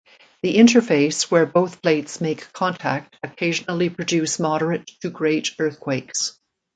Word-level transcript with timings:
The 0.41 0.55
interface 0.55 1.29
where 1.29 1.45
both 1.45 1.79
plates 1.83 2.19
make 2.19 2.51
contact 2.53 3.15
occasionally 3.21 3.91
produce 3.91 4.39
moderate 4.39 4.89
to 5.03 5.11
great 5.11 5.51
earthquakes. 5.59 6.39